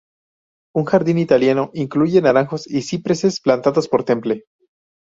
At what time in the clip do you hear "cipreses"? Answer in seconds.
2.81-3.39